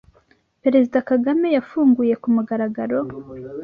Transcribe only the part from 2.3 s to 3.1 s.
mugaragaro